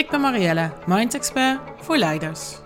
Ik 0.00 0.10
ben 0.10 0.20
Marielle, 0.20 0.72
Mind 0.86 1.14
Expert 1.14 1.60
voor 1.76 1.96
leiders. 1.96 2.58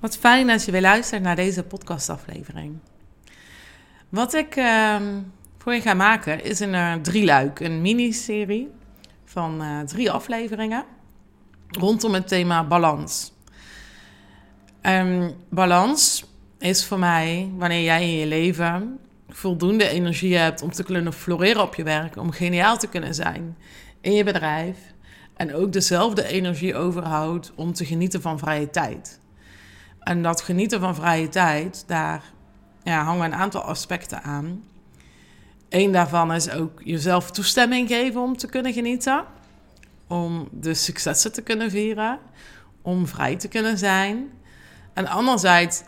Wat 0.00 0.16
fijn 0.16 0.46
dat 0.46 0.64
je 0.64 0.72
weer 0.72 0.80
luistert 0.80 1.22
naar 1.22 1.36
deze 1.36 1.62
podcastaflevering. 1.62 2.78
Wat 4.08 4.34
ik 4.34 4.56
uh, 4.56 4.96
voor 5.58 5.74
je 5.74 5.80
ga 5.80 5.94
maken 5.94 6.44
is 6.44 6.60
een 6.60 6.74
uh, 6.74 6.94
drieluik, 6.94 7.60
een 7.60 7.80
miniserie 7.80 8.70
van 9.24 9.62
uh, 9.62 9.80
drie 9.80 10.10
afleveringen 10.10 10.84
rondom 11.68 12.14
het 12.14 12.28
thema 12.28 12.64
balans. 12.64 13.32
Um, 14.82 15.34
balans 15.48 16.24
is 16.58 16.84
voor 16.84 16.98
mij 16.98 17.50
wanneer 17.56 17.82
jij 17.82 18.02
in 18.02 18.18
je 18.18 18.26
leven 18.26 18.98
voldoende 19.28 19.88
energie 19.88 20.36
hebt 20.36 20.62
om 20.62 20.72
te 20.72 20.82
kunnen 20.84 21.12
floreren 21.12 21.62
op 21.62 21.74
je 21.74 21.82
werk, 21.82 22.16
om 22.16 22.30
geniaal 22.30 22.78
te 22.78 22.88
kunnen 22.88 23.14
zijn 23.14 23.56
in 24.04 24.12
je 24.12 24.24
bedrijf. 24.24 24.78
En 25.36 25.54
ook 25.54 25.72
dezelfde 25.72 26.26
energie 26.26 26.74
overhoudt 26.74 27.52
om 27.54 27.72
te 27.72 27.84
genieten 27.84 28.22
van 28.22 28.38
vrije 28.38 28.70
tijd. 28.70 29.20
En 30.00 30.22
dat 30.22 30.40
genieten 30.40 30.80
van 30.80 30.94
vrije 30.94 31.28
tijd, 31.28 31.84
daar 31.86 32.22
ja, 32.82 33.02
hangen 33.04 33.24
een 33.24 33.34
aantal 33.34 33.60
aspecten 33.60 34.22
aan. 34.22 34.64
Eén 35.68 35.92
daarvan 35.92 36.32
is 36.32 36.50
ook 36.50 36.80
jezelf 36.84 37.30
toestemming 37.30 37.88
geven 37.88 38.20
om 38.20 38.36
te 38.36 38.46
kunnen 38.46 38.72
genieten. 38.72 39.24
Om 40.06 40.48
de 40.52 40.74
successen 40.74 41.32
te 41.32 41.42
kunnen 41.42 41.70
vieren. 41.70 42.18
Om 42.82 43.06
vrij 43.06 43.36
te 43.36 43.48
kunnen 43.48 43.78
zijn. 43.78 44.30
En 44.92 45.06
anderzijds 45.06 45.82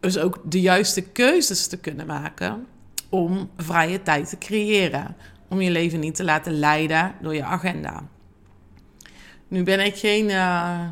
dus 0.00 0.18
ook 0.18 0.40
de 0.44 0.60
juiste 0.60 1.02
keuzes 1.02 1.66
te 1.66 1.76
kunnen 1.76 2.06
maken 2.06 2.66
om 3.08 3.50
vrije 3.56 4.02
tijd 4.02 4.28
te 4.28 4.38
creëren. 4.38 5.16
Om 5.54 5.60
je 5.60 5.70
leven 5.70 6.00
niet 6.00 6.14
te 6.14 6.24
laten 6.24 6.58
leiden 6.58 7.14
door 7.20 7.34
je 7.34 7.44
agenda. 7.44 8.08
Nu 9.48 9.62
ben 9.62 9.80
ik 9.84 9.96
geen 9.96 10.28
uh, 10.28 10.88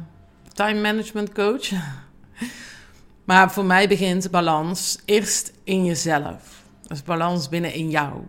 time 0.53 0.81
management 0.81 1.33
coach. 1.33 1.71
Maar 3.25 3.53
voor 3.53 3.65
mij 3.65 3.89
begint 3.89 4.31
balans 4.31 4.99
eerst 5.05 5.53
in 5.65 5.85
jezelf. 5.85 6.63
Dus 6.87 7.03
balans 7.03 7.49
binnen 7.49 7.75
in 7.75 7.91
jou. 7.91 8.23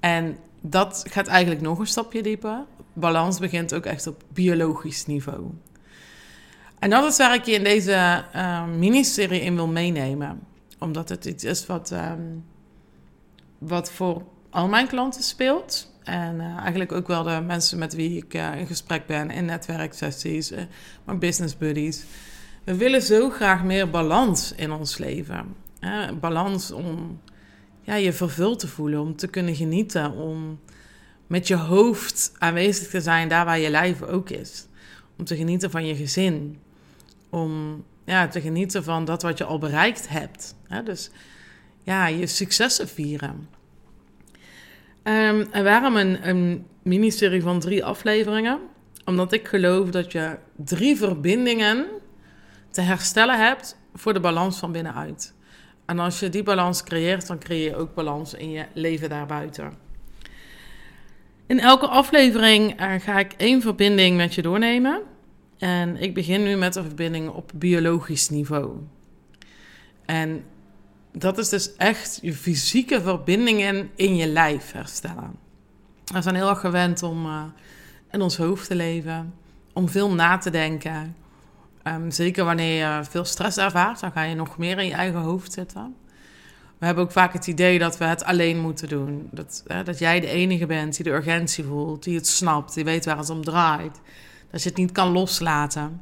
En 0.00 0.38
dat 0.60 1.04
gaat 1.10 1.26
eigenlijk 1.26 1.60
nog 1.60 1.78
een 1.78 1.86
stapje 1.86 2.22
dieper. 2.22 2.64
Balans 2.92 3.38
begint 3.38 3.74
ook 3.74 3.84
echt 3.84 4.06
op 4.06 4.22
biologisch 4.32 5.06
niveau. 5.06 5.50
En 6.78 6.90
dat 6.90 7.10
is 7.10 7.18
waar 7.18 7.34
ik 7.34 7.44
je 7.44 7.52
in 7.52 7.64
deze 7.64 8.24
uh, 8.34 8.66
miniserie 8.66 9.40
in 9.40 9.54
wil 9.54 9.68
meenemen. 9.68 10.40
Omdat 10.78 11.08
het 11.08 11.24
iets 11.24 11.44
is 11.44 11.66
wat, 11.66 11.90
um, 11.90 12.44
wat 13.58 13.90
voor 13.90 14.22
al 14.50 14.68
mijn 14.68 14.86
klanten 14.86 15.22
speelt. 15.22 15.92
En 16.04 16.34
uh, 16.34 16.56
eigenlijk 16.56 16.92
ook 16.92 17.06
wel 17.06 17.22
de 17.22 17.42
mensen 17.46 17.78
met 17.78 17.94
wie 17.94 18.16
ik 18.16 18.34
uh, 18.34 18.58
in 18.58 18.66
gesprek 18.66 19.06
ben 19.06 19.30
in 19.30 19.44
netwerksessies, 19.44 20.52
mijn 21.04 21.18
business 21.18 21.56
buddies. 21.56 22.04
We 22.64 22.76
willen 22.76 23.02
zo 23.02 23.30
graag 23.30 23.64
meer 23.64 23.90
balans 23.90 24.52
in 24.52 24.72
ons 24.72 24.98
leven. 24.98 25.54
Hè? 25.80 26.14
Balans 26.14 26.70
om 26.70 27.20
ja, 27.82 27.94
je 27.94 28.12
vervuld 28.12 28.58
te 28.58 28.68
voelen, 28.68 29.00
om 29.00 29.16
te 29.16 29.26
kunnen 29.26 29.54
genieten, 29.54 30.12
om 30.12 30.60
met 31.26 31.46
je 31.48 31.56
hoofd 31.56 32.32
aanwezig 32.38 32.88
te 32.88 33.00
zijn 33.00 33.28
daar 33.28 33.44
waar 33.44 33.58
je 33.58 33.70
lijf 33.70 34.02
ook 34.02 34.30
is. 34.30 34.66
Om 35.18 35.24
te 35.24 35.36
genieten 35.36 35.70
van 35.70 35.86
je 35.86 35.96
gezin. 35.96 36.58
Om 37.30 37.84
ja, 38.04 38.28
te 38.28 38.40
genieten 38.40 38.84
van 38.84 39.04
dat 39.04 39.22
wat 39.22 39.38
je 39.38 39.44
al 39.44 39.58
bereikt 39.58 40.08
hebt. 40.08 40.54
Hè? 40.66 40.82
Dus 40.82 41.10
ja, 41.82 42.06
je 42.06 42.26
successen 42.26 42.88
vieren. 42.88 43.48
Um, 45.08 45.46
en 45.50 45.64
waarom 45.64 45.96
een, 45.96 46.28
een 46.28 46.66
miniserie 46.82 47.42
van 47.42 47.60
drie 47.60 47.84
afleveringen? 47.84 48.60
Omdat 49.04 49.32
ik 49.32 49.48
geloof 49.48 49.90
dat 49.90 50.12
je 50.12 50.36
drie 50.56 50.96
verbindingen 50.96 51.86
te 52.70 52.80
herstellen 52.80 53.38
hebt 53.38 53.76
voor 53.94 54.12
de 54.12 54.20
balans 54.20 54.58
van 54.58 54.72
binnenuit. 54.72 55.34
En 55.86 55.98
als 55.98 56.20
je 56.20 56.28
die 56.28 56.42
balans 56.42 56.82
creëert, 56.82 57.26
dan 57.26 57.38
creëer 57.38 57.70
je 57.70 57.76
ook 57.76 57.94
balans 57.94 58.34
in 58.34 58.50
je 58.50 58.64
leven 58.74 59.08
daarbuiten. 59.08 59.72
In 61.46 61.60
elke 61.60 61.86
aflevering 61.86 62.80
uh, 62.80 62.94
ga 62.98 63.18
ik 63.18 63.32
één 63.36 63.62
verbinding 63.62 64.16
met 64.16 64.34
je 64.34 64.42
doornemen. 64.42 65.02
En 65.58 65.96
ik 65.96 66.14
begin 66.14 66.42
nu 66.42 66.56
met 66.56 66.72
de 66.72 66.82
verbinding 66.82 67.28
op 67.28 67.50
biologisch 67.54 68.28
niveau. 68.28 68.76
En 70.04 70.44
dat 71.18 71.38
is 71.38 71.48
dus 71.48 71.76
echt 71.76 72.18
je 72.22 72.34
fysieke 72.34 73.00
verbindingen 73.00 73.90
in 73.94 74.16
je 74.16 74.26
lijf 74.26 74.72
herstellen. 74.72 75.36
We 76.04 76.22
zijn 76.22 76.34
heel 76.34 76.48
erg 76.48 76.60
gewend 76.60 77.02
om 77.02 77.26
uh, 77.26 77.42
in 78.10 78.20
ons 78.20 78.36
hoofd 78.36 78.66
te 78.66 78.74
leven, 78.74 79.34
om 79.72 79.88
veel 79.88 80.12
na 80.12 80.38
te 80.38 80.50
denken. 80.50 81.16
Um, 81.84 82.10
zeker 82.10 82.44
wanneer 82.44 82.86
je 82.86 83.04
veel 83.04 83.24
stress 83.24 83.56
ervaart, 83.56 84.00
dan 84.00 84.12
ga 84.12 84.22
je 84.22 84.34
nog 84.34 84.58
meer 84.58 84.78
in 84.78 84.86
je 84.86 84.92
eigen 84.94 85.20
hoofd 85.20 85.52
zitten. 85.52 85.96
We 86.78 86.86
hebben 86.86 87.04
ook 87.04 87.12
vaak 87.12 87.32
het 87.32 87.46
idee 87.46 87.78
dat 87.78 87.98
we 87.98 88.04
het 88.04 88.24
alleen 88.24 88.58
moeten 88.58 88.88
doen. 88.88 89.28
Dat, 89.30 89.64
dat 89.84 89.98
jij 89.98 90.20
de 90.20 90.26
enige 90.26 90.66
bent 90.66 90.96
die 90.96 91.04
de 91.04 91.10
urgentie 91.10 91.64
voelt, 91.64 92.02
die 92.02 92.16
het 92.16 92.26
snapt, 92.26 92.74
die 92.74 92.84
weet 92.84 93.04
waar 93.04 93.18
het 93.18 93.30
om 93.30 93.44
draait. 93.44 94.00
Dat 94.50 94.62
je 94.62 94.68
het 94.68 94.78
niet 94.78 94.92
kan 94.92 95.12
loslaten. 95.12 96.00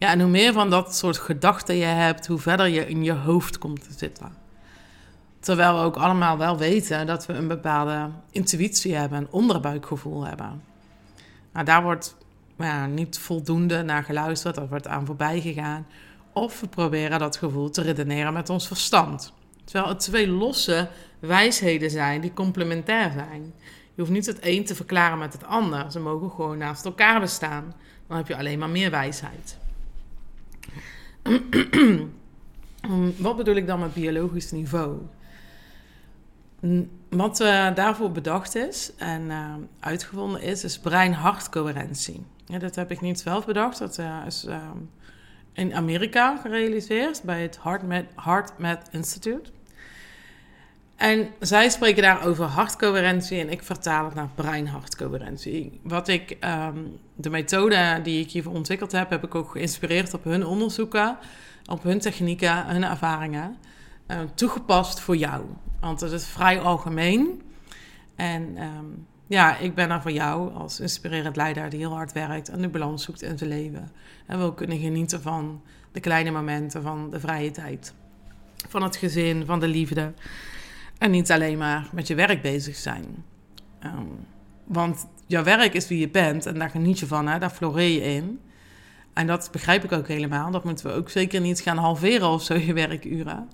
Ja, 0.00 0.10
en 0.10 0.20
hoe 0.20 0.30
meer 0.30 0.52
van 0.52 0.70
dat 0.70 0.96
soort 0.96 1.18
gedachten 1.18 1.76
je 1.76 1.84
hebt, 1.84 2.26
hoe 2.26 2.38
verder 2.38 2.66
je 2.66 2.86
in 2.86 3.04
je 3.04 3.12
hoofd 3.12 3.58
komt 3.58 3.82
te 3.82 3.92
zitten. 3.96 4.32
Terwijl 5.40 5.74
we 5.74 5.84
ook 5.84 5.96
allemaal 5.96 6.38
wel 6.38 6.58
weten 6.58 7.06
dat 7.06 7.26
we 7.26 7.32
een 7.32 7.48
bepaalde 7.48 8.10
intuïtie 8.30 8.94
hebben, 8.94 9.18
een 9.18 9.30
onderbuikgevoel 9.30 10.26
hebben. 10.26 10.62
Nou, 11.52 11.64
daar 11.64 11.82
wordt 11.82 12.16
niet 12.88 13.18
voldoende 13.18 13.82
naar 13.82 14.04
geluisterd, 14.04 14.54
dat 14.54 14.68
wordt 14.68 14.86
aan 14.86 15.06
voorbij 15.06 15.40
gegaan. 15.40 15.86
Of 16.32 16.60
we 16.60 16.68
proberen 16.68 17.18
dat 17.18 17.36
gevoel 17.36 17.70
te 17.70 17.82
redeneren 17.82 18.32
met 18.32 18.50
ons 18.50 18.66
verstand. 18.66 19.32
Terwijl 19.64 19.88
het 19.88 20.00
twee 20.00 20.28
losse 20.28 20.88
wijsheden 21.18 21.90
zijn 21.90 22.20
die 22.20 22.32
complementair 22.32 23.12
zijn. 23.12 23.54
Je 23.94 24.00
hoeft 24.00 24.10
niet 24.10 24.26
het 24.26 24.38
een 24.40 24.64
te 24.64 24.74
verklaren 24.74 25.18
met 25.18 25.32
het 25.32 25.44
ander. 25.44 25.90
Ze 25.90 26.00
mogen 26.00 26.30
gewoon 26.30 26.58
naast 26.58 26.84
elkaar 26.84 27.20
bestaan. 27.20 27.74
Dan 28.06 28.16
heb 28.16 28.28
je 28.28 28.36
alleen 28.36 28.58
maar 28.58 28.70
meer 28.70 28.90
wijsheid. 28.90 29.59
Wat 33.16 33.36
bedoel 33.36 33.54
ik 33.54 33.66
dan 33.66 33.80
met 33.80 33.94
biologisch 33.94 34.50
niveau? 34.50 34.98
Wat 37.08 37.40
uh, 37.40 37.74
daarvoor 37.74 38.10
bedacht 38.10 38.54
is 38.54 38.92
en 38.96 39.22
uh, 39.22 39.54
uitgevonden 39.80 40.42
is, 40.42 40.64
is 40.64 40.78
brein-hartcoherentie. 40.78 42.24
Ja, 42.46 42.58
dat 42.58 42.74
heb 42.74 42.90
ik 42.90 43.00
niet 43.00 43.20
zelf 43.20 43.46
bedacht. 43.46 43.78
Dat 43.78 43.98
uh, 43.98 44.22
is 44.26 44.46
in 45.52 45.74
Amerika 45.74 46.36
gerealiseerd 46.36 47.22
bij 47.22 47.42
het 47.42 47.58
HeartMath 47.62 48.06
Heart 48.16 48.88
Institute. 48.90 49.50
En 51.00 51.28
zij 51.38 51.70
spreken 51.70 52.02
daar 52.02 52.26
over 52.26 52.44
hartcoherentie 52.44 53.40
en 53.40 53.50
ik 53.50 53.62
vertaal 53.62 54.04
het 54.04 54.14
naar 54.14 54.28
brein-hartcoherentie. 54.34 55.80
Wat 55.82 56.08
ik, 56.08 56.36
um, 56.44 56.98
de 57.14 57.30
methode 57.30 58.00
die 58.02 58.20
ik 58.20 58.30
hiervoor 58.30 58.52
ontwikkeld 58.52 58.92
heb, 58.92 59.10
heb 59.10 59.24
ik 59.24 59.34
ook 59.34 59.50
geïnspireerd 59.50 60.14
op 60.14 60.24
hun 60.24 60.46
onderzoeken, 60.46 61.18
op 61.66 61.82
hun 61.82 61.98
technieken, 61.98 62.66
hun 62.66 62.84
ervaringen, 62.84 63.56
uh, 64.06 64.18
toegepast 64.34 65.00
voor 65.00 65.16
jou. 65.16 65.44
Want 65.80 66.00
het 66.00 66.12
is 66.12 66.26
vrij 66.26 66.60
algemeen. 66.60 67.42
En 68.16 68.62
um, 68.62 69.06
ja, 69.26 69.56
ik 69.56 69.74
ben 69.74 69.90
er 69.90 70.02
voor 70.02 70.12
jou 70.12 70.54
als 70.54 70.80
inspirerend 70.80 71.36
leider 71.36 71.70
die 71.70 71.78
heel 71.78 71.94
hard 71.94 72.12
werkt 72.12 72.48
en 72.48 72.60
de 72.60 72.68
balans 72.68 73.04
zoekt 73.04 73.22
in 73.22 73.38
zijn 73.38 73.50
leven. 73.50 73.90
En 74.26 74.38
wil 74.38 74.52
kunnen 74.52 74.78
genieten 74.78 75.22
van 75.22 75.62
de 75.92 76.00
kleine 76.00 76.30
momenten, 76.30 76.82
van 76.82 77.10
de 77.10 77.20
vrije 77.20 77.50
tijd, 77.50 77.94
van 78.68 78.82
het 78.82 78.96
gezin, 78.96 79.46
van 79.46 79.60
de 79.60 79.68
liefde. 79.68 80.12
En 81.00 81.10
niet 81.10 81.30
alleen 81.30 81.58
maar 81.58 81.88
met 81.92 82.06
je 82.06 82.14
werk 82.14 82.42
bezig 82.42 82.76
zijn. 82.76 83.24
Um, 83.84 84.26
want 84.64 85.06
jouw 85.26 85.42
werk 85.42 85.74
is 85.74 85.88
wie 85.88 85.98
je 85.98 86.08
bent 86.08 86.46
en 86.46 86.58
daar 86.58 86.70
geniet 86.70 86.98
je 86.98 87.06
van, 87.06 87.26
hè? 87.26 87.38
daar 87.38 87.50
floreer 87.50 87.88
je 87.88 88.14
in. 88.14 88.40
En 89.12 89.26
dat 89.26 89.48
begrijp 89.52 89.84
ik 89.84 89.92
ook 89.92 90.08
helemaal. 90.08 90.50
Dat 90.50 90.64
moeten 90.64 90.86
we 90.86 90.92
ook 90.92 91.10
zeker 91.10 91.40
niet 91.40 91.60
gaan 91.60 91.76
halveren 91.76 92.28
of 92.28 92.42
zo, 92.42 92.54
je 92.66 92.72
werkuren. 92.72 93.48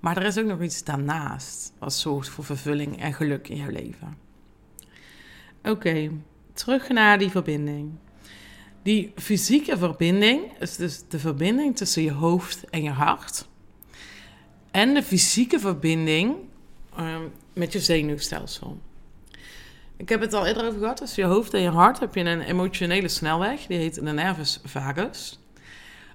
Maar 0.00 0.16
er 0.16 0.26
is 0.26 0.38
ook 0.38 0.46
nog 0.46 0.62
iets 0.62 0.84
daarnaast 0.84 1.72
wat 1.78 1.94
zorgt 1.94 2.28
voor 2.28 2.44
vervulling 2.44 3.00
en 3.00 3.12
geluk 3.12 3.48
in 3.48 3.56
jouw 3.56 3.70
leven. 3.70 4.16
Oké, 5.62 6.10
terug 6.52 6.88
naar 6.88 7.18
die 7.18 7.30
verbinding. 7.30 7.90
Die 8.82 9.12
fysieke 9.16 9.78
verbinding 9.78 10.58
is 10.58 10.76
dus 10.76 11.02
de 11.08 11.18
verbinding 11.18 11.76
tussen 11.76 12.02
je 12.02 12.12
hoofd 12.12 12.70
en 12.70 12.82
je 12.82 12.90
hart. 12.90 13.48
En 14.70 14.94
de 14.94 15.02
fysieke 15.02 15.58
verbinding 15.58 16.36
ehm, 16.96 17.22
met 17.52 17.72
je 17.72 17.80
zenuwstelsel. 17.80 18.78
Ik 19.96 20.08
heb 20.08 20.20
het 20.20 20.32
al 20.32 20.46
eerder 20.46 20.66
over 20.66 20.78
gehad. 20.78 20.96
Tussen 20.96 21.22
je 21.22 21.28
hoofd 21.28 21.54
en 21.54 21.60
je 21.60 21.70
hart 21.70 21.98
heb 21.98 22.14
je 22.14 22.20
een 22.20 22.40
emotionele 22.40 23.08
snelweg. 23.08 23.66
Die 23.66 23.78
heet 23.78 23.94
de 23.94 24.12
nervus 24.12 24.60
vagus. 24.64 25.38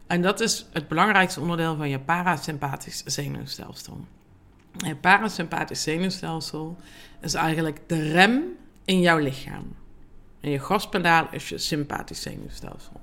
En 0.07 0.21
dat 0.21 0.39
is 0.39 0.65
het 0.73 0.87
belangrijkste 0.87 1.39
onderdeel 1.39 1.75
van 1.75 1.89
je 1.89 1.99
parasympathisch 1.99 3.03
zenuwstelsel. 3.05 4.05
Je 4.77 4.95
parasympathisch 4.95 5.83
zenuwstelsel 5.83 6.77
is 7.21 7.33
eigenlijk 7.33 7.79
de 7.87 8.11
rem 8.11 8.43
in 8.85 9.01
jouw 9.01 9.17
lichaam. 9.17 9.75
En 10.41 10.49
je 10.49 10.59
gaspedaal 10.59 11.27
is 11.31 11.49
je 11.49 11.57
sympathisch 11.57 12.21
zenuwstelsel. 12.21 13.01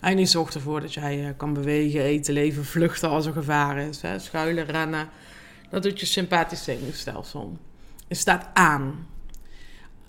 En 0.00 0.16
die 0.16 0.26
zorgt 0.26 0.54
ervoor 0.54 0.80
dat 0.80 0.94
jij 0.94 1.26
eh, 1.26 1.30
kan 1.36 1.52
bewegen, 1.52 2.00
eten, 2.00 2.34
leven, 2.34 2.64
vluchten 2.64 3.08
als 3.08 3.26
er 3.26 3.32
gevaar 3.32 3.78
is. 3.78 4.02
Hè? 4.02 4.18
Schuilen, 4.18 4.64
rennen. 4.64 5.08
Dat 5.68 5.82
doet 5.82 6.00
je 6.00 6.06
sympathisch 6.06 6.64
zenuwstelsel. 6.64 7.58
Het 8.08 8.18
staat 8.18 8.46
aan. 8.52 9.06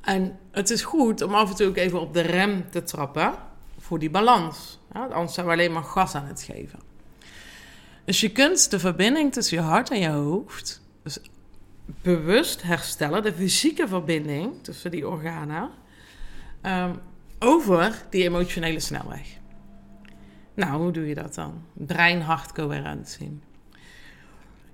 En 0.02 0.40
het 0.52 0.70
is 0.70 0.82
goed 0.82 1.22
om 1.22 1.34
af 1.34 1.50
en 1.50 1.56
toe 1.56 1.68
ook 1.68 1.78
even 1.78 2.02
op 2.02 2.14
de 2.14 2.22
rem 2.22 2.70
te 2.70 2.84
trappen 2.84 3.34
voor 3.78 4.00
die 4.00 4.10
balans. 4.10 4.80
Anders 4.92 5.34
zijn 5.34 5.46
we 5.46 5.52
alleen 5.52 5.72
maar 5.72 5.84
gas 5.84 6.16
aan 6.16 6.26
het 6.26 6.42
geven. 6.42 6.80
Dus 8.06 8.22
je 8.22 8.32
kunt 8.32 8.70
de 8.70 8.80
verbinding 8.80 9.34
tussen 9.34 9.58
je 9.58 9.64
hart 9.64 9.92
en 9.92 10.00
je 10.00 10.10
hoofd 10.10 10.82
dus 11.04 11.20
bewust 12.02 12.62
herstellen, 12.62 13.24
de 13.24 13.34
fysieke 13.34 13.88
verbinding 13.88 14.64
tussen 14.64 14.92
die 14.92 15.08
organen, 15.08 15.70
um, 16.62 17.00
over 17.40 18.04
die 18.10 18.24
emotionele 18.24 18.80
snelweg. 18.80 19.28
Nou, 20.54 20.82
hoe 20.82 20.92
doe 20.92 21.08
je 21.08 21.16
dat 21.16 21.36
dan? 21.36 21.64
Brein-hart-coherentie. 21.74 23.40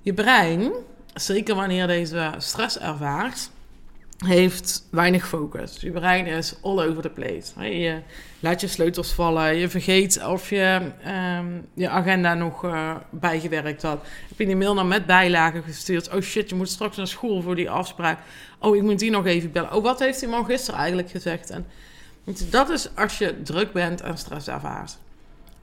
Je 0.04 0.14
brein, 0.14 0.72
zeker 1.14 1.56
wanneer 1.56 1.88
deze 1.88 2.32
stress 2.38 2.80
ervaart, 2.80 3.50
heeft 4.18 4.88
weinig 4.92 5.28
focus. 5.28 5.78
Je 5.80 5.92
brein 5.92 6.26
is 6.26 6.56
all 6.62 6.80
over 6.80 7.02
the 7.02 7.10
place. 7.10 7.70
Je 7.70 8.02
laat 8.40 8.62
je 8.62 8.68
sleutels 8.68 9.12
vallen. 9.12 9.56
Je 9.56 9.70
vergeet 9.70 10.26
of 10.26 10.50
je 10.50 10.92
um, 11.38 11.68
je 11.74 11.90
agenda 11.90 12.34
nog 12.34 12.66
uh, 12.66 12.96
bijgewerkt 13.10 13.82
had. 13.82 14.06
Heb 14.28 14.40
je 14.40 14.46
die 14.46 14.56
mail 14.56 14.76
dan 14.76 14.88
met 14.88 15.06
bijlagen 15.06 15.64
gestuurd? 15.64 16.14
Oh 16.14 16.22
shit, 16.22 16.50
je 16.50 16.56
moet 16.56 16.70
straks 16.70 16.98
naar 16.98 17.08
school 17.08 17.42
voor 17.42 17.56
die 17.56 17.70
afspraak. 17.70 18.20
Oh, 18.60 18.76
ik 18.76 18.82
moet 18.82 19.00
die 19.00 19.12
nog 19.12 19.26
even 19.26 19.52
bellen. 19.52 19.74
Oh, 19.74 19.84
wat 19.84 20.00
heeft 20.00 20.20
die 20.20 20.30
man 20.30 20.46
gisteren 20.46 20.80
eigenlijk 20.80 21.10
gezegd? 21.10 21.50
En 21.50 21.68
dat 22.50 22.70
is 22.70 22.96
als 22.96 23.18
je 23.18 23.42
druk 23.42 23.72
bent 23.72 24.02
en 24.02 24.18
stress 24.18 24.48
ervaart. 24.48 24.98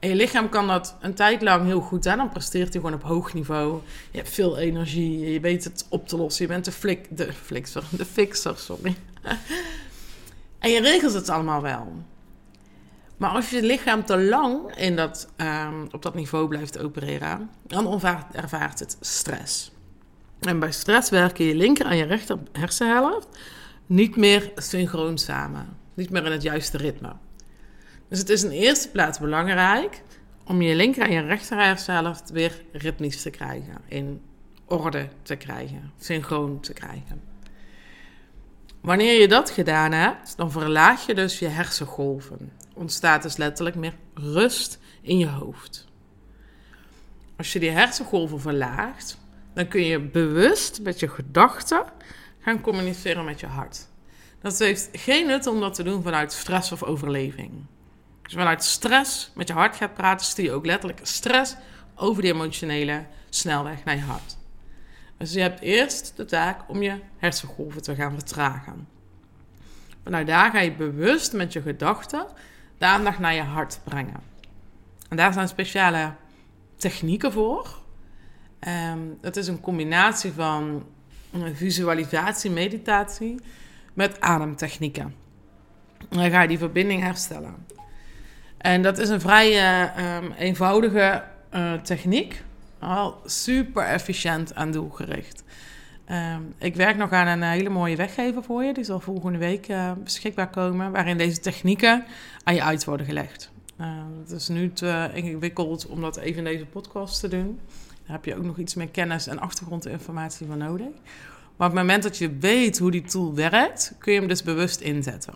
En 0.01 0.09
je 0.09 0.15
lichaam 0.15 0.49
kan 0.49 0.67
dat 0.67 0.95
een 0.99 1.13
tijd 1.13 1.41
lang 1.41 1.65
heel 1.65 1.81
goed 1.81 2.07
aan. 2.07 2.17
Dan 2.17 2.29
presteert 2.29 2.73
hij 2.73 2.81
gewoon 2.81 2.95
op 2.95 3.03
hoog 3.03 3.33
niveau. 3.33 3.81
Je 4.11 4.17
hebt 4.17 4.29
veel 4.29 4.57
energie. 4.57 5.31
Je 5.31 5.39
weet 5.39 5.63
het 5.63 5.85
op 5.89 6.07
te 6.07 6.17
lossen. 6.17 6.45
Je 6.45 6.51
bent 6.51 6.65
de, 6.65 6.71
flik, 6.71 7.07
de 7.09 7.33
flikser. 7.33 7.83
De 7.89 8.05
fixer, 8.05 8.57
sorry. 8.57 8.95
en 10.59 10.69
je 10.69 10.81
regelt 10.81 11.13
het 11.13 11.29
allemaal 11.29 11.61
wel. 11.61 11.93
Maar 13.17 13.29
als 13.29 13.49
je 13.49 13.63
lichaam 13.63 14.05
te 14.05 14.17
lang 14.21 14.75
in 14.75 14.95
dat, 14.95 15.27
um, 15.37 15.87
op 15.91 16.01
dat 16.01 16.15
niveau 16.15 16.47
blijft 16.47 16.79
opereren, 16.79 17.49
dan 17.67 18.01
ervaart 18.31 18.79
het 18.79 18.97
stress. 18.99 19.71
En 20.39 20.59
bij 20.59 20.71
stress 20.71 21.09
werken 21.09 21.45
je 21.45 21.55
linker 21.55 21.85
en 21.85 21.97
je 21.97 22.03
rechter 22.03 22.37
hersenhelft 22.51 23.27
niet 23.85 24.15
meer 24.15 24.51
synchroon 24.55 25.17
samen. 25.17 25.77
Niet 25.93 26.09
meer 26.09 26.25
in 26.25 26.31
het 26.31 26.41
juiste 26.41 26.77
ritme. 26.77 27.13
Dus 28.11 28.19
het 28.19 28.29
is 28.29 28.43
in 28.43 28.51
eerste 28.51 28.89
plaats 28.89 29.19
belangrijk 29.19 30.01
om 30.45 30.61
je 30.61 30.75
linker 30.75 31.03
en 31.03 31.11
je 31.11 31.21
rechter 31.21 31.77
zelf 31.77 32.21
weer 32.33 32.61
ritmisch 32.71 33.21
te 33.21 33.29
krijgen. 33.29 33.77
In 33.87 34.21
orde 34.65 35.09
te 35.21 35.35
krijgen, 35.35 35.91
synchroon 35.99 36.59
te 36.59 36.73
krijgen. 36.73 37.21
Wanneer 38.81 39.21
je 39.21 39.27
dat 39.27 39.49
gedaan 39.49 39.91
hebt, 39.91 40.37
dan 40.37 40.51
verlaag 40.51 41.05
je 41.05 41.13
dus 41.13 41.39
je 41.39 41.47
hersengolven. 41.47 42.51
Ontstaat 42.73 43.23
dus 43.23 43.37
letterlijk 43.37 43.75
meer 43.75 43.95
rust 44.13 44.79
in 45.01 45.17
je 45.17 45.29
hoofd. 45.29 45.87
Als 47.37 47.53
je 47.53 47.59
die 47.59 47.71
hersengolven 47.71 48.41
verlaagt, 48.41 49.17
dan 49.53 49.67
kun 49.67 49.83
je 49.83 49.99
bewust 49.99 50.81
met 50.81 50.99
je 50.99 51.07
gedachten 51.07 51.83
gaan 52.39 52.61
communiceren 52.61 53.25
met 53.25 53.39
je 53.39 53.47
hart. 53.47 53.87
Dat 54.41 54.59
heeft 54.59 54.89
geen 54.91 55.27
nut 55.27 55.47
om 55.47 55.59
dat 55.59 55.73
te 55.73 55.83
doen 55.83 56.03
vanuit 56.03 56.31
stress 56.31 56.71
of 56.71 56.83
overleving. 56.83 57.51
Je 58.31 58.37
vanuit 58.37 58.63
stress 58.63 59.31
met 59.35 59.47
je 59.47 59.53
hart 59.53 59.75
gaat 59.75 59.93
praten, 59.93 60.25
stuur 60.25 60.45
je 60.45 60.51
ook 60.51 60.65
letterlijk 60.65 60.99
stress 61.03 61.55
over 61.95 62.21
die 62.21 62.33
emotionele 62.33 63.05
snelweg 63.29 63.83
naar 63.83 63.95
je 63.95 64.01
hart. 64.01 64.37
Dus 65.17 65.33
je 65.33 65.39
hebt 65.39 65.61
eerst 65.61 66.13
de 66.15 66.25
taak 66.25 66.69
om 66.69 66.81
je 66.81 66.99
hersengolven 67.17 67.81
te 67.81 67.95
gaan 67.95 68.13
vertragen. 68.13 68.87
Vanuit 70.03 70.27
daar 70.27 70.51
ga 70.51 70.59
je 70.59 70.71
bewust 70.71 71.33
met 71.33 71.53
je 71.53 71.61
gedachten 71.61 72.25
de 72.77 72.85
aandacht 72.85 73.19
naar 73.19 73.33
je 73.33 73.41
hart 73.41 73.79
brengen. 73.83 74.21
En 75.09 75.17
daar 75.17 75.33
zijn 75.33 75.47
speciale 75.47 76.13
technieken 76.75 77.31
voor. 77.31 77.79
Um, 78.93 79.17
het 79.21 79.37
is 79.37 79.47
een 79.47 79.61
combinatie 79.61 80.31
van 80.31 80.85
visualisatie, 81.53 82.51
meditatie 82.51 83.39
met 83.93 84.21
ademtechnieken. 84.21 85.15
dan 86.09 86.29
ga 86.29 86.41
je 86.41 86.47
die 86.47 86.57
verbinding 86.57 87.01
herstellen. 87.01 87.65
En 88.61 88.81
dat 88.81 88.97
is 88.97 89.09
een 89.09 89.21
vrij 89.21 89.51
uh, 89.51 90.21
eenvoudige 90.37 91.23
uh, 91.53 91.73
techniek. 91.73 92.43
Al 92.79 93.21
super 93.25 93.83
efficiënt 93.83 94.51
en 94.51 94.71
doelgericht. 94.71 95.43
Um, 96.11 96.53
ik 96.57 96.75
werk 96.75 96.97
nog 96.97 97.11
aan 97.11 97.27
een 97.27 97.41
hele 97.41 97.69
mooie 97.69 97.95
weggever 97.95 98.43
voor 98.43 98.63
je. 98.63 98.73
Die 98.73 98.83
zal 98.83 98.99
volgende 98.99 99.37
week 99.37 99.67
beschikbaar 100.03 100.49
komen. 100.49 100.91
Waarin 100.91 101.17
deze 101.17 101.39
technieken 101.39 102.05
aan 102.43 102.55
je 102.55 102.63
uit 102.63 102.85
worden 102.85 103.05
gelegd. 103.05 103.51
Uh, 103.81 103.87
het 104.23 104.31
is 104.31 104.47
nu 104.47 104.73
te 104.73 105.09
ingewikkeld 105.13 105.87
om 105.87 106.01
dat 106.01 106.17
even 106.17 106.37
in 106.37 106.53
deze 106.53 106.65
podcast 106.65 107.19
te 107.19 107.27
doen. 107.27 107.59
Daar 107.77 108.15
heb 108.15 108.25
je 108.25 108.35
ook 108.35 108.43
nog 108.43 108.57
iets 108.57 108.73
meer 108.73 108.89
kennis 108.89 109.27
en 109.27 109.39
achtergrondinformatie 109.39 110.47
van 110.47 110.57
nodig. 110.57 110.87
Maar 111.57 111.69
op 111.69 111.75
het 111.75 111.81
moment 111.83 112.03
dat 112.03 112.17
je 112.17 112.37
weet 112.39 112.79
hoe 112.79 112.91
die 112.91 113.03
tool 113.03 113.35
werkt, 113.35 113.95
kun 113.99 114.13
je 114.13 114.19
hem 114.19 114.27
dus 114.27 114.43
bewust 114.43 114.81
inzetten. 114.81 115.33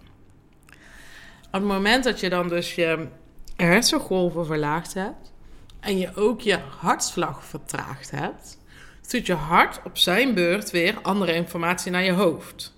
Op 1.56 1.62
het 1.62 1.70
moment 1.70 2.04
dat 2.04 2.20
je 2.20 2.30
dan 2.30 2.48
dus 2.48 2.76
je 2.76 3.08
hersengolven 3.56 4.46
verlaagd 4.46 4.94
hebt 4.94 5.34
en 5.80 5.98
je 5.98 6.16
ook 6.16 6.42
je 6.42 6.60
hartslag 6.80 7.46
vertraagd 7.46 8.12
hebt, 8.12 8.58
stuurt 9.02 9.26
je 9.26 9.34
hart 9.34 9.80
op 9.84 9.98
zijn 9.98 10.34
beurt 10.34 10.72
weer 10.72 11.00
andere 11.02 11.34
informatie 11.34 11.92
naar 11.92 12.04
je 12.04 12.12
hoofd. 12.12 12.74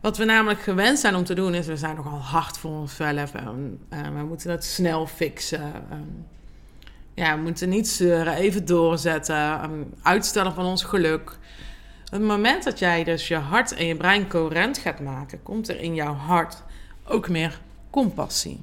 Wat 0.00 0.16
we 0.16 0.24
namelijk 0.24 0.60
gewend 0.60 0.98
zijn 0.98 1.14
om 1.14 1.24
te 1.24 1.34
doen, 1.34 1.54
is 1.54 1.66
we 1.66 1.76
zijn 1.76 1.96
nogal 1.96 2.18
hard 2.18 2.58
voor 2.58 2.70
onszelf. 2.70 3.34
En, 3.34 3.80
we 3.88 4.24
moeten 4.28 4.50
het 4.50 4.64
snel 4.64 5.06
fixen. 5.06 5.72
ja, 7.14 7.36
we 7.36 7.42
moeten 7.42 7.68
niet 7.68 7.88
zeuren, 7.88 8.34
even 8.34 8.66
doorzetten. 8.66 9.60
uitstellen 10.02 10.54
van 10.54 10.64
ons 10.64 10.84
geluk. 10.84 11.38
Het 12.10 12.22
moment 12.22 12.64
dat 12.64 12.78
jij 12.78 13.04
dus 13.04 13.28
je 13.28 13.36
hart 13.36 13.74
en 13.74 13.86
je 13.86 13.96
brein 13.96 14.28
coherent 14.28 14.78
gaat 14.78 15.00
maken, 15.00 15.42
komt 15.42 15.68
er 15.68 15.80
in 15.80 15.94
jouw 15.94 16.14
hart 16.14 16.62
ook 17.04 17.28
meer 17.28 17.60
compassie. 17.90 18.60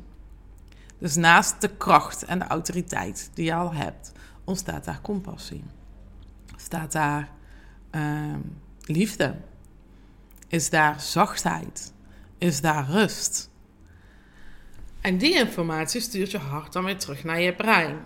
Dus 0.97 1.15
naast 1.15 1.61
de 1.61 1.69
kracht 1.69 2.23
en 2.23 2.39
de 2.39 2.45
autoriteit 2.45 3.29
die 3.33 3.45
je 3.45 3.53
al 3.53 3.73
hebt, 3.73 4.11
ontstaat 4.43 4.85
daar 4.85 5.01
compassie. 5.01 5.63
Staat 6.55 6.91
daar 6.91 7.29
uh, 7.91 8.35
liefde? 8.81 9.35
Is 10.47 10.69
daar 10.69 11.01
zachtheid? 11.01 11.93
Is 12.37 12.61
daar 12.61 12.89
rust? 12.89 13.49
En 15.01 15.17
die 15.17 15.33
informatie 15.33 16.01
stuurt 16.01 16.31
je 16.31 16.37
hart 16.37 16.73
dan 16.73 16.83
weer 16.83 16.97
terug 16.97 17.23
naar 17.23 17.41
je 17.41 17.55
brein. 17.55 17.97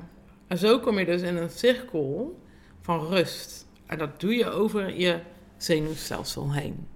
En 0.47 0.57
zo 0.57 0.79
kom 0.79 0.99
je 0.99 1.05
dus 1.05 1.21
in 1.21 1.37
een 1.37 1.49
cirkel 1.49 2.39
van 2.81 3.07
rust. 3.07 3.65
En 3.85 3.97
dat 3.97 4.19
doe 4.19 4.33
je 4.33 4.49
over 4.49 4.97
je 4.99 5.19
zenuwstelsel 5.57 6.53
heen. 6.53 6.87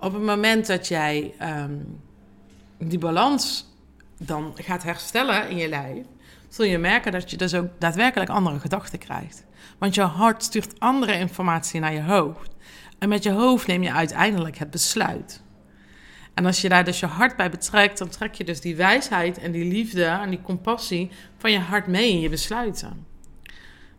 Op 0.00 0.12
het 0.12 0.22
moment 0.22 0.66
dat 0.66 0.88
jij 0.88 1.34
um, 1.42 2.00
die 2.78 2.98
balans 2.98 3.66
dan 4.18 4.52
gaat 4.54 4.82
herstellen 4.82 5.48
in 5.48 5.56
je 5.56 5.68
lijf, 5.68 6.06
zul 6.48 6.64
je 6.64 6.78
merken 6.78 7.12
dat 7.12 7.30
je 7.30 7.36
dus 7.36 7.54
ook 7.54 7.68
daadwerkelijk 7.78 8.30
andere 8.30 8.58
gedachten 8.58 8.98
krijgt. 8.98 9.44
Want 9.78 9.94
je 9.94 10.02
hart 10.02 10.42
stuurt 10.42 10.80
andere 10.80 11.18
informatie 11.18 11.80
naar 11.80 11.92
je 11.92 12.02
hoofd. 12.02 12.54
En 12.98 13.08
met 13.08 13.22
je 13.22 13.30
hoofd 13.30 13.66
neem 13.66 13.82
je 13.82 13.92
uiteindelijk 13.92 14.58
het 14.58 14.70
besluit. 14.70 15.42
En 16.34 16.46
als 16.46 16.60
je 16.60 16.68
daar 16.68 16.84
dus 16.84 17.00
je 17.00 17.06
hart 17.06 17.36
bij 17.36 17.50
betrekt, 17.50 17.98
dan 17.98 18.08
trek 18.08 18.34
je 18.34 18.44
dus 18.44 18.60
die 18.60 18.76
wijsheid 18.76 19.38
en 19.38 19.52
die 19.52 19.64
liefde 19.64 20.04
en 20.04 20.30
die 20.30 20.42
compassie 20.42 21.10
van 21.38 21.52
je 21.52 21.58
hart 21.58 21.86
mee 21.86 22.10
in 22.10 22.20
je 22.20 22.28
besluiten. 22.28 23.06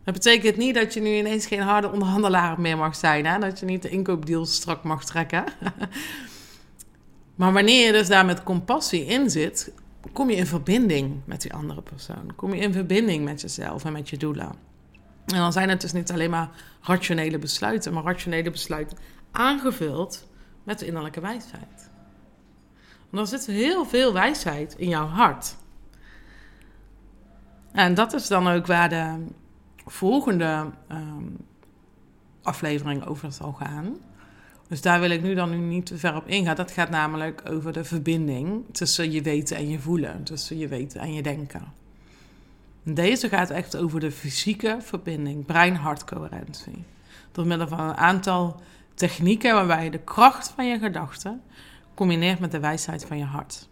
Dat 0.04 0.14
betekent 0.14 0.56
niet 0.56 0.74
dat 0.74 0.94
je 0.94 1.00
nu 1.00 1.16
ineens 1.16 1.46
geen 1.46 1.60
harde 1.60 1.90
onderhandelaar 1.90 2.60
meer 2.60 2.76
mag 2.76 2.96
zijn. 2.96 3.26
Hè? 3.26 3.38
Dat 3.38 3.58
je 3.58 3.66
niet 3.66 3.82
de 3.82 3.88
inkoopdeals 3.88 4.54
strak 4.54 4.82
mag 4.82 5.04
trekken. 5.04 5.44
Maar 7.40 7.52
wanneer 7.52 7.86
je 7.86 7.92
dus 7.92 8.08
daar 8.08 8.24
met 8.24 8.42
compassie 8.42 9.04
in 9.04 9.30
zit, 9.30 9.72
kom 10.12 10.30
je 10.30 10.36
in 10.36 10.46
verbinding 10.46 11.20
met 11.24 11.42
die 11.42 11.52
andere 11.54 11.82
persoon. 11.82 12.32
Kom 12.36 12.54
je 12.54 12.60
in 12.60 12.72
verbinding 12.72 13.24
met 13.24 13.40
jezelf 13.40 13.84
en 13.84 13.92
met 13.92 14.08
je 14.08 14.16
doelen. 14.16 14.52
En 15.26 15.36
dan 15.36 15.52
zijn 15.52 15.68
het 15.68 15.80
dus 15.80 15.92
niet 15.92 16.12
alleen 16.12 16.30
maar 16.30 16.50
rationele 16.80 17.38
besluiten, 17.38 17.92
maar 17.92 18.02
rationele 18.02 18.50
besluiten 18.50 18.98
aangevuld 19.30 20.28
met 20.64 20.78
de 20.78 20.86
innerlijke 20.86 21.20
wijsheid. 21.20 21.90
Want 23.10 23.32
er 23.32 23.38
zit 23.38 23.56
heel 23.56 23.84
veel 23.84 24.12
wijsheid 24.12 24.74
in 24.78 24.88
jouw 24.88 25.06
hart. 25.06 25.56
En 27.72 27.94
dat 27.94 28.12
is 28.12 28.26
dan 28.26 28.48
ook 28.48 28.66
waar 28.66 28.88
de 28.88 29.26
volgende 29.90 30.70
um, 30.92 31.36
aflevering 32.42 33.06
over 33.06 33.32
zal 33.32 33.52
gaan. 33.52 33.96
Dus 34.68 34.80
daar 34.80 35.00
wil 35.00 35.10
ik 35.10 35.22
nu 35.22 35.34
dan 35.34 35.50
nu 35.50 35.56
niet 35.56 35.86
te 35.86 35.98
ver 35.98 36.16
op 36.16 36.26
ingaan. 36.26 36.56
Dat 36.56 36.70
gaat 36.70 36.90
namelijk 36.90 37.42
over 37.48 37.72
de 37.72 37.84
verbinding 37.84 38.64
tussen 38.72 39.10
je 39.10 39.22
weten 39.22 39.56
en 39.56 39.68
je 39.68 39.78
voelen. 39.78 40.22
Tussen 40.22 40.58
je 40.58 40.68
weten 40.68 41.00
en 41.00 41.12
je 41.12 41.22
denken. 41.22 41.62
Deze 42.82 43.28
gaat 43.28 43.50
echt 43.50 43.76
over 43.76 44.00
de 44.00 44.10
fysieke 44.10 44.76
verbinding, 44.80 45.46
brein-hartcoherentie. 45.46 46.84
Door 47.32 47.46
middel 47.46 47.68
van 47.68 47.80
een 47.80 47.96
aantal 47.96 48.60
technieken 48.94 49.54
waarbij 49.54 49.84
je 49.84 49.90
de 49.90 49.98
kracht 49.98 50.48
van 50.48 50.66
je 50.66 50.78
gedachten 50.78 51.42
combineert 51.94 52.38
met 52.38 52.50
de 52.50 52.60
wijsheid 52.60 53.04
van 53.04 53.18
je 53.18 53.24
hart. 53.24 53.68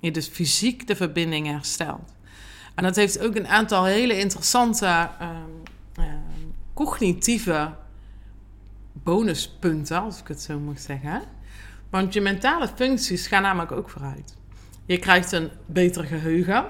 Je 0.00 0.10
dus 0.10 0.28
fysiek 0.28 0.86
de 0.86 0.96
verbinding 0.96 1.46
herstelt. 1.46 2.14
En 2.78 2.84
dat 2.84 2.96
heeft 2.96 3.20
ook 3.20 3.34
een 3.34 3.48
aantal 3.48 3.84
hele 3.84 4.18
interessante 4.18 5.10
um, 5.22 6.54
cognitieve 6.74 7.70
bonuspunten, 8.92 10.00
als 10.00 10.20
ik 10.20 10.28
het 10.28 10.42
zo 10.42 10.58
mag 10.58 10.78
zeggen. 10.78 11.22
Want 11.90 12.12
je 12.12 12.20
mentale 12.20 12.68
functies 12.68 13.26
gaan 13.26 13.42
namelijk 13.42 13.72
ook 13.72 13.90
vooruit. 13.90 14.36
Je 14.84 14.98
krijgt 14.98 15.32
een 15.32 15.50
beter 15.66 16.04
geheugen. 16.04 16.64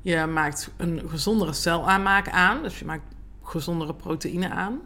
Je 0.00 0.26
maakt 0.26 0.70
een 0.76 1.02
gezondere 1.08 1.52
celaanmaak 1.52 2.28
aan, 2.28 2.62
dus 2.62 2.78
je 2.78 2.84
maakt 2.84 3.14
gezondere 3.42 3.94
proteïne 3.94 4.50
aan. 4.50 4.80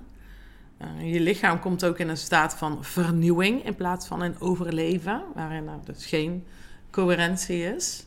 Uh, 0.82 1.12
je 1.12 1.20
lichaam 1.20 1.60
komt 1.60 1.84
ook 1.84 1.98
in 1.98 2.08
een 2.08 2.16
staat 2.16 2.54
van 2.54 2.84
vernieuwing 2.84 3.64
in 3.64 3.74
plaats 3.74 4.06
van 4.06 4.22
een 4.22 4.40
overleven, 4.40 5.22
waarin 5.34 5.68
er 5.68 5.78
dus 5.84 6.06
geen 6.06 6.46
coherentie 6.90 7.74
is. 7.74 8.05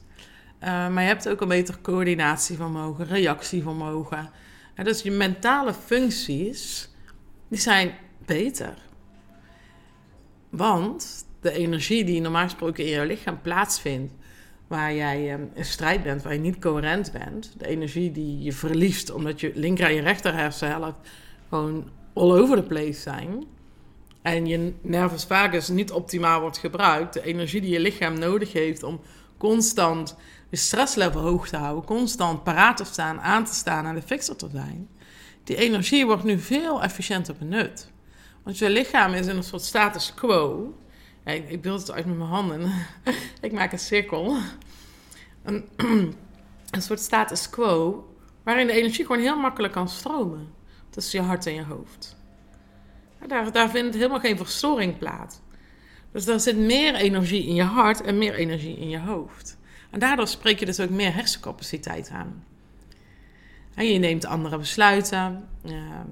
Uh, 0.63 0.67
maar 0.67 1.01
je 1.01 1.07
hebt 1.07 1.29
ook 1.29 1.41
een 1.41 1.47
beter 1.47 1.81
coördinatievermogen, 1.81 3.05
reactievermogen. 3.05 4.29
Uh, 4.75 4.85
dus 4.85 5.01
je 5.01 5.11
mentale 5.11 5.73
functies 5.73 6.89
die 7.47 7.59
zijn 7.59 7.91
beter. 8.25 8.73
Want 10.49 11.25
de 11.41 11.51
energie 11.51 12.03
die 12.03 12.21
normaal 12.21 12.43
gesproken 12.43 12.85
in 12.85 12.89
jouw 12.89 13.05
lichaam 13.05 13.41
plaatsvindt, 13.41 14.13
waar 14.67 14.93
jij 14.93 15.33
um, 15.33 15.49
in 15.53 15.65
strijd 15.65 16.03
bent, 16.03 16.23
waar 16.23 16.33
je 16.33 16.39
niet 16.39 16.59
coherent 16.59 17.11
bent, 17.11 17.53
de 17.57 17.67
energie 17.67 18.11
die 18.11 18.41
je 18.43 18.53
verliest 18.53 19.11
omdat 19.11 19.39
je 19.39 19.51
linker 19.55 19.85
en 19.85 19.93
je 19.93 20.01
rechter 20.01 20.33
hersenhelft 20.33 21.09
gewoon 21.49 21.89
all 22.13 22.31
over 22.31 22.57
the 22.57 22.63
place 22.63 22.99
zijn 22.99 23.43
en 24.21 24.45
je 24.45 24.73
nervus 24.81 25.23
vagus 25.23 25.67
niet 25.67 25.91
optimaal 25.91 26.41
wordt 26.41 26.57
gebruikt, 26.57 27.13
de 27.13 27.23
energie 27.23 27.61
die 27.61 27.71
je 27.71 27.79
lichaam 27.79 28.19
nodig 28.19 28.53
heeft 28.53 28.83
om 28.83 28.99
constant 29.39 30.15
je 30.49 30.57
stresslevel 30.57 31.21
hoog 31.21 31.47
te 31.47 31.57
houden, 31.57 31.83
constant 31.83 32.43
paraat 32.43 32.77
te 32.77 32.83
staan, 32.83 33.21
aan 33.21 33.45
te 33.45 33.53
staan 33.53 33.85
en 33.85 33.95
de 33.95 34.01
fixer 34.01 34.35
te 34.35 34.49
zijn, 34.51 34.89
die 35.43 35.55
energie 35.55 36.05
wordt 36.05 36.23
nu 36.23 36.39
veel 36.39 36.83
efficiënter 36.83 37.35
benut. 37.35 37.91
Want 38.43 38.57
je 38.57 38.69
lichaam 38.69 39.13
is 39.13 39.27
in 39.27 39.37
een 39.37 39.43
soort 39.43 39.61
status 39.61 40.13
quo. 40.13 40.73
ik, 41.23 41.61
beeld 41.61 41.79
het 41.79 41.91
uit 41.91 42.05
met 42.05 42.17
mijn 42.17 42.29
handen. 42.29 42.71
ik 43.41 43.51
maak 43.51 43.71
een 43.71 43.79
cirkel. 43.79 44.37
Een, 45.43 45.69
een 46.71 46.81
soort 46.81 46.99
status 46.99 47.49
quo 47.49 48.07
waarin 48.43 48.67
de 48.67 48.73
energie 48.73 49.05
gewoon 49.05 49.21
heel 49.21 49.39
makkelijk 49.39 49.73
kan 49.73 49.89
stromen 49.89 50.53
tussen 50.89 51.21
je 51.21 51.25
hart 51.25 51.45
en 51.45 51.53
je 51.53 51.63
hoofd. 51.63 52.17
Daar, 53.27 53.51
daar 53.51 53.69
vindt 53.69 53.95
helemaal 53.95 54.19
geen 54.19 54.37
verstoring 54.37 54.97
plaats. 54.97 55.39
Dus 56.11 56.27
er 56.27 56.39
zit 56.39 56.57
meer 56.57 56.95
energie 56.95 57.45
in 57.45 57.55
je 57.55 57.63
hart 57.63 58.01
en 58.01 58.17
meer 58.17 58.33
energie 58.33 58.77
in 58.77 58.89
je 58.89 58.99
hoofd. 58.99 59.57
En 59.89 59.99
daardoor 59.99 60.27
spreek 60.27 60.59
je 60.59 60.65
dus 60.65 60.79
ook 60.79 60.89
meer 60.89 61.13
hersencapaciteit 61.13 62.09
aan. 62.09 62.43
En 63.73 63.85
je 63.85 63.99
neemt 63.99 64.25
andere 64.25 64.57
besluiten. 64.57 65.47
Ehm, 65.65 66.07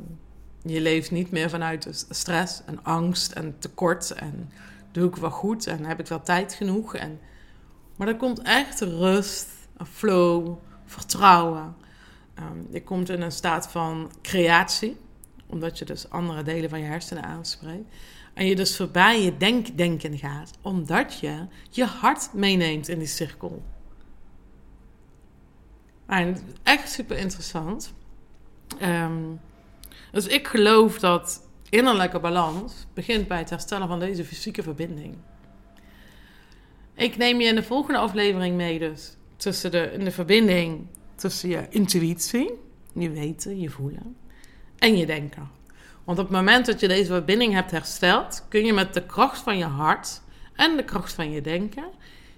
je 0.61 0.81
leeft 0.81 1.11
niet 1.11 1.31
meer 1.31 1.49
vanuit 1.49 2.05
stress 2.09 2.61
en 2.65 2.83
angst 2.83 3.31
en 3.31 3.55
tekort. 3.59 4.11
En 4.11 4.51
doe 4.91 5.07
ik 5.07 5.15
wel 5.15 5.31
goed 5.31 5.67
en 5.67 5.85
heb 5.85 5.99
ik 5.99 6.07
wel 6.07 6.21
tijd 6.21 6.53
genoeg. 6.53 6.95
En, 6.95 7.19
maar 7.95 8.07
er 8.07 8.15
komt 8.15 8.41
echt 8.41 8.81
rust, 8.81 9.47
flow, 9.83 10.57
vertrouwen. 10.85 11.75
Um, 12.39 12.67
je 12.71 12.83
komt 12.83 13.09
in 13.09 13.21
een 13.21 13.31
staat 13.31 13.67
van 13.67 14.11
creatie, 14.21 14.97
omdat 15.45 15.77
je 15.77 15.85
dus 15.85 16.09
andere 16.09 16.43
delen 16.43 16.69
van 16.69 16.79
je 16.79 16.85
hersenen 16.85 17.23
aanspreekt. 17.23 17.93
En 18.37 18.45
je 18.45 18.55
dus 18.55 18.75
voorbij 18.75 19.21
je 19.21 19.37
denkdenken 19.37 20.17
gaat, 20.17 20.51
omdat 20.61 21.19
je 21.19 21.45
je 21.69 21.85
hart 21.85 22.33
meeneemt 22.33 22.87
in 22.87 22.99
die 22.99 23.07
cirkel. 23.07 23.63
En 26.05 26.37
echt 26.63 26.91
super 26.91 27.17
interessant. 27.17 27.93
Ehm, 28.79 29.23
dus 30.11 30.27
ik 30.27 30.47
geloof 30.47 30.99
dat 30.99 31.47
innerlijke 31.69 32.19
balans 32.19 32.73
begint 32.93 33.27
bij 33.27 33.37
het 33.37 33.49
herstellen 33.49 33.87
van 33.87 33.99
deze 33.99 34.25
fysieke 34.25 34.63
verbinding. 34.63 35.15
Ik 36.93 37.17
neem 37.17 37.41
je 37.41 37.47
in 37.47 37.55
de 37.55 37.63
volgende 37.63 37.99
aflevering 37.99 38.55
mee 38.55 38.79
dus 38.79 39.17
tussen 39.35 39.71
de, 39.71 39.91
in 39.91 40.03
de 40.03 40.11
verbinding 40.11 40.87
tussen 41.15 41.49
je 41.49 41.67
intuïtie, 41.69 42.51
je 42.93 43.09
weten, 43.09 43.59
je 43.59 43.69
voelen 43.69 44.15
en 44.77 44.97
je 44.97 45.05
denken. 45.05 45.49
Want 46.07 46.19
op 46.19 46.27
het 46.27 46.35
moment 46.35 46.65
dat 46.65 46.79
je 46.79 46.87
deze 46.87 47.11
verbinding 47.11 47.53
hebt 47.53 47.71
hersteld, 47.71 48.45
kun 48.49 48.65
je 48.65 48.73
met 48.73 48.93
de 48.93 49.05
kracht 49.05 49.39
van 49.39 49.57
je 49.57 49.65
hart 49.65 50.21
en 50.55 50.75
de 50.75 50.83
kracht 50.83 51.13
van 51.13 51.31
je 51.31 51.41
denken 51.41 51.83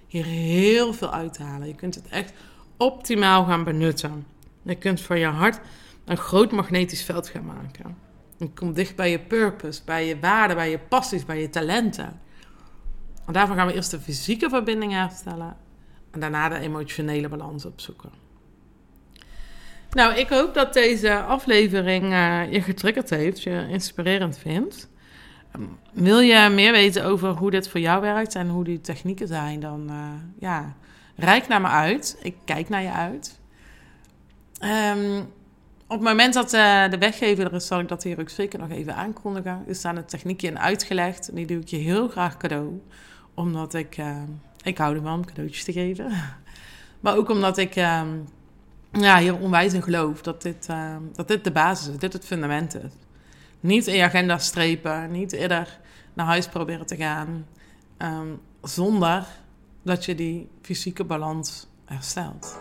hier 0.06 0.24
heel 0.24 0.92
veel 0.92 1.12
uithalen. 1.12 1.68
Je 1.68 1.74
kunt 1.74 1.94
het 1.94 2.08
echt 2.08 2.32
optimaal 2.76 3.44
gaan 3.44 3.64
benutten. 3.64 4.26
Je 4.62 4.74
kunt 4.74 5.00
van 5.00 5.18
je 5.18 5.26
hart 5.26 5.60
een 6.04 6.16
groot 6.16 6.52
magnetisch 6.52 7.02
veld 7.02 7.28
gaan 7.28 7.44
maken. 7.44 7.96
Je 8.36 8.50
komt 8.50 8.76
dicht 8.76 8.96
bij 8.96 9.10
je 9.10 9.20
purpose, 9.20 9.82
bij 9.84 10.06
je 10.06 10.18
waarden, 10.20 10.56
bij 10.56 10.70
je 10.70 10.78
passies, 10.78 11.24
bij 11.24 11.40
je 11.40 11.50
talenten. 11.50 12.20
En 13.26 13.32
daarvoor 13.32 13.56
gaan 13.56 13.66
we 13.66 13.74
eerst 13.74 13.90
de 13.90 14.00
fysieke 14.00 14.48
verbinding 14.48 14.92
herstellen 14.92 15.56
en 16.10 16.20
daarna 16.20 16.48
de 16.48 16.58
emotionele 16.58 17.28
balans 17.28 17.64
opzoeken. 17.64 18.29
Nou, 19.90 20.14
ik 20.14 20.28
hoop 20.28 20.54
dat 20.54 20.72
deze 20.72 21.20
aflevering 21.20 22.04
uh, 22.04 22.52
je 22.52 22.62
getriggerd 22.62 23.10
heeft, 23.10 23.42
je 23.42 23.66
inspirerend 23.68 24.38
vindt. 24.38 24.88
Um, 25.56 25.78
wil 25.92 26.20
je 26.20 26.48
meer 26.48 26.72
weten 26.72 27.04
over 27.04 27.28
hoe 27.28 27.50
dit 27.50 27.68
voor 27.68 27.80
jou 27.80 28.00
werkt 28.00 28.34
en 28.34 28.48
hoe 28.48 28.64
die 28.64 28.80
technieken 28.80 29.28
zijn, 29.28 29.60
dan 29.60 29.86
uh, 29.90 29.96
ja, 30.38 30.74
Rijk 31.16 31.48
naar 31.48 31.60
me 31.60 31.66
uit. 31.66 32.18
Ik 32.22 32.36
kijk 32.44 32.68
naar 32.68 32.82
je 32.82 32.92
uit. 32.92 33.40
Um, 34.96 35.18
op 35.86 35.98
het 35.98 36.08
moment 36.08 36.34
dat 36.34 36.54
uh, 36.54 36.90
de 36.90 36.98
weggever 36.98 37.44
er 37.44 37.52
is, 37.52 37.66
zal 37.66 37.80
ik 37.80 37.88
dat 37.88 38.02
hier 38.02 38.20
ook 38.20 38.28
zeker 38.28 38.58
nog 38.58 38.70
even 38.70 38.94
aankondigen. 38.94 39.64
Er 39.68 39.74
staan 39.74 39.96
een 39.96 40.04
techniekje 40.04 40.46
in 40.46 40.58
uitgelegd. 40.58 41.28
En 41.28 41.34
die 41.34 41.46
doe 41.46 41.60
ik 41.60 41.68
je 41.68 41.76
heel 41.76 42.08
graag 42.08 42.36
cadeau. 42.36 42.82
Omdat 43.34 43.74
ik... 43.74 43.96
Ik 44.62 44.78
hou 44.78 44.96
ervan 44.96 45.14
om 45.14 45.24
cadeautjes 45.24 45.64
te 45.64 45.72
geven. 45.72 46.12
maar 47.00 47.16
ook 47.16 47.28
omdat 47.28 47.58
ik 47.58 47.76
uh, 47.76 48.02
ja, 48.92 49.18
hier 49.18 49.38
onwijs 49.38 49.72
in 49.72 49.82
geloof. 49.82 50.22
Dat 50.22 50.42
dit, 50.42 50.66
ehm, 50.68 51.02
dat 51.12 51.28
dit 51.28 51.44
de 51.44 51.52
basis 51.52 51.88
is. 51.88 51.98
Dit 51.98 52.12
het 52.12 52.26
fundament 52.26 52.74
is. 52.74 52.92
Niet 53.60 53.86
in 53.86 53.94
je 53.94 54.02
agenda 54.02 54.38
strepen. 54.38 55.10
Niet 55.10 55.32
eerder 55.32 55.78
naar 56.14 56.26
huis 56.26 56.48
proberen 56.48 56.86
te 56.86 56.96
gaan. 56.96 57.46
Um, 57.98 58.40
zonder 58.62 59.26
dat 59.82 60.04
je 60.04 60.14
die 60.14 60.48
fysieke 60.62 61.04
balans 61.04 61.66
herstelt. 61.84 62.58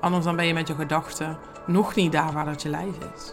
Anders 0.00 0.24
dan 0.24 0.36
ben 0.36 0.46
je 0.46 0.54
met 0.54 0.68
je 0.68 0.74
gedachten 0.74 1.38
nog 1.66 1.94
niet 1.94 2.12
daar 2.12 2.32
waar 2.32 2.44
dat 2.44 2.62
je 2.62 2.68
lijf 2.68 2.96
is. 3.14 3.32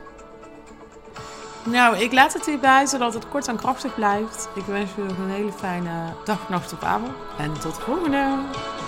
Nou, 1.65 1.97
ik 1.97 2.13
laat 2.13 2.33
het 2.33 2.45
hierbij 2.45 2.85
zodat 2.85 3.13
het 3.13 3.29
kort 3.29 3.47
en 3.47 3.55
krachtig 3.55 3.95
blijft. 3.95 4.49
Ik 4.55 4.63
wens 4.63 4.89
je 4.95 5.01
een 5.01 5.29
hele 5.29 5.51
fijne 5.51 6.13
dag, 6.25 6.49
nacht 6.49 6.73
of 6.73 6.83
avond. 6.83 7.13
En 7.37 7.53
tot 7.53 7.75
de 7.75 7.81
volgende! 7.81 8.80